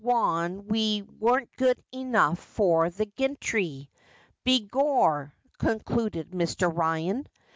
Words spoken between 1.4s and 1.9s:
good